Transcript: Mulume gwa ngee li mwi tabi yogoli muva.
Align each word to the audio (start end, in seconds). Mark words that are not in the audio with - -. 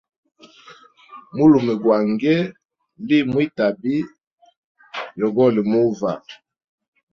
Mulume 1.35 1.73
gwa 1.81 1.97
ngee 2.09 2.43
li 3.07 3.17
mwi 3.31 3.43
tabi 3.57 3.95
yogoli 5.19 5.61
muva. 5.71 6.11